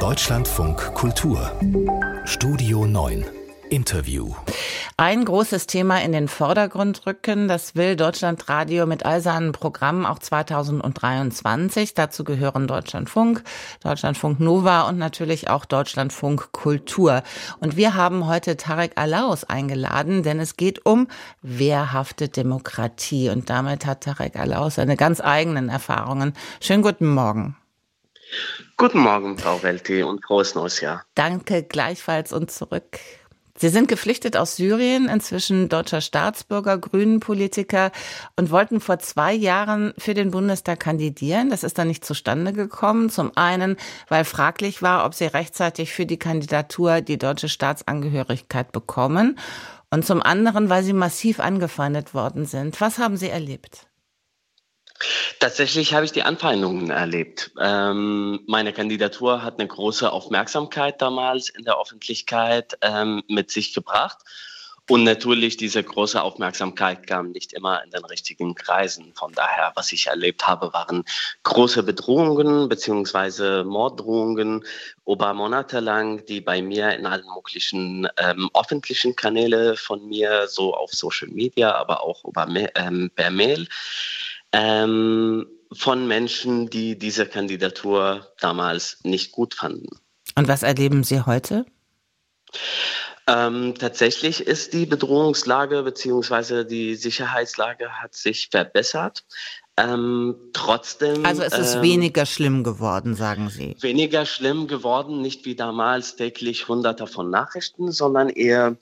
[0.00, 1.52] Deutschlandfunk Kultur
[2.24, 3.24] Studio 9
[3.70, 4.34] Interview.
[4.96, 10.18] Ein großes Thema in den Vordergrund rücken, das will Deutschlandradio mit all seinen Programmen auch
[10.18, 11.94] 2023.
[11.94, 13.42] Dazu gehören Deutschlandfunk,
[13.82, 17.22] Deutschlandfunk Nova und natürlich auch Deutschlandfunk Kultur.
[17.60, 21.08] Und wir haben heute Tarek Alaus eingeladen, denn es geht um
[21.42, 23.28] wehrhafte Demokratie.
[23.30, 26.34] Und damit hat Tarek Alaus seine ganz eigenen Erfahrungen.
[26.60, 27.56] Schönen guten Morgen.
[28.76, 31.04] Guten Morgen, Frau Welti, und frohes neues Jahr.
[31.14, 32.98] Danke gleichfalls und zurück.
[33.56, 37.92] Sie sind geflüchtet aus Syrien, inzwischen deutscher Staatsbürger, Grünen-Politiker
[38.34, 41.50] und wollten vor zwei Jahren für den Bundestag kandidieren.
[41.50, 43.10] Das ist dann nicht zustande gekommen.
[43.10, 43.76] Zum einen,
[44.08, 49.38] weil fraglich war, ob Sie rechtzeitig für die Kandidatur die deutsche Staatsangehörigkeit bekommen.
[49.88, 52.80] Und zum anderen, weil Sie massiv angefeindet worden sind.
[52.80, 53.86] Was haben Sie erlebt?
[55.40, 57.52] Tatsächlich habe ich die Anfeindungen erlebt.
[57.60, 64.18] Ähm, meine Kandidatur hat eine große Aufmerksamkeit damals in der Öffentlichkeit ähm, mit sich gebracht.
[64.90, 69.14] Und natürlich, diese große Aufmerksamkeit kam nicht immer in den richtigen Kreisen.
[69.14, 71.04] Von daher, was ich erlebt habe, waren
[71.42, 74.62] große Bedrohungen beziehungsweise Morddrohungen
[75.06, 80.74] über Monate lang, die bei mir in allen möglichen ähm, öffentlichen Kanälen von mir, so
[80.74, 83.66] auf Social Media, aber auch über, ähm, per Mail,
[84.54, 89.88] ähm, von Menschen, die diese Kandidatur damals nicht gut fanden.
[90.36, 91.66] Und was erleben Sie heute?
[93.26, 96.64] Ähm, tatsächlich ist die Bedrohungslage bzw.
[96.64, 99.24] die Sicherheitslage hat sich verbessert.
[99.76, 101.26] Ähm, trotzdem.
[101.26, 103.74] Also es ist ähm, weniger schlimm geworden, sagen Sie.
[103.80, 108.76] Weniger schlimm geworden, nicht wie damals täglich hunderte von Nachrichten, sondern eher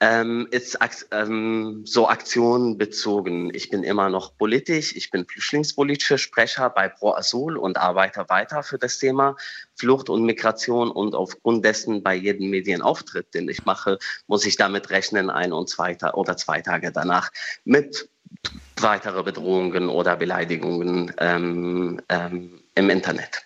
[0.00, 0.76] ähm, ist
[1.12, 3.54] ähm, so aktionenbezogen.
[3.54, 8.64] Ich bin immer noch politisch, ich bin flüchtlingspolitischer Sprecher bei Pro Asyl und arbeite weiter
[8.64, 9.36] für das Thema
[9.76, 14.90] Flucht und Migration und aufgrund dessen bei jedem Medienauftritt, den ich mache, muss ich damit
[14.90, 17.30] rechnen, ein und zwei oder zwei Tage danach
[17.64, 18.08] mit
[18.80, 23.42] weitere Bedrohungen oder Beleidigungen ähm, ähm, im Internet.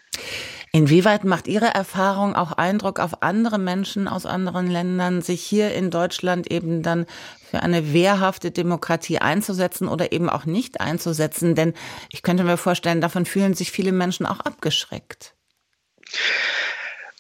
[0.73, 5.91] Inwieweit macht Ihre Erfahrung auch Eindruck auf andere Menschen aus anderen Ländern, sich hier in
[5.91, 7.07] Deutschland eben dann
[7.51, 11.55] für eine wehrhafte Demokratie einzusetzen oder eben auch nicht einzusetzen?
[11.55, 11.73] Denn
[12.11, 15.35] ich könnte mir vorstellen, davon fühlen sich viele Menschen auch abgeschreckt.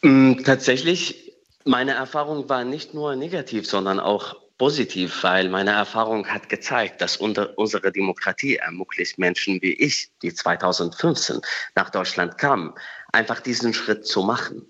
[0.02, 1.32] Mm, tatsächlich,
[1.64, 7.16] meine Erfahrung war nicht nur negativ, sondern auch positiv, weil meine Erfahrung hat gezeigt, dass
[7.16, 11.40] unter unsere Demokratie ermöglicht Menschen wie ich, die 2015
[11.74, 12.72] nach Deutschland kamen,
[13.12, 14.66] einfach diesen Schritt zu machen.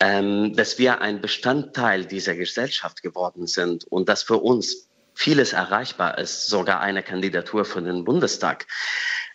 [0.00, 6.18] Ähm, dass wir ein Bestandteil dieser Gesellschaft geworden sind und dass für uns vieles erreichbar
[6.18, 8.66] ist, sogar eine Kandidatur für den Bundestag.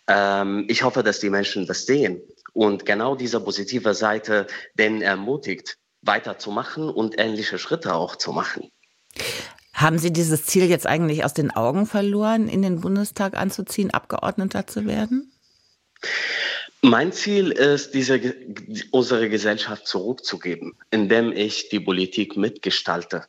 [0.08, 2.20] Ähm, ich hoffe, dass die Menschen das sehen
[2.52, 8.70] und genau diese positive Seite denen ermutigt, weiterzumachen und ähnliche Schritte auch zu machen.
[9.76, 14.66] Haben Sie dieses Ziel jetzt eigentlich aus den Augen verloren, in den Bundestag anzuziehen, Abgeordneter
[14.66, 15.30] zu werden?
[16.80, 18.18] Mein Ziel ist, diese,
[18.90, 23.24] unsere Gesellschaft zurückzugeben, indem ich die Politik mitgestalte.